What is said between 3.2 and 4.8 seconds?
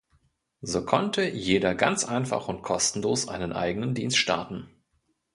einen eigenen Dienst starten.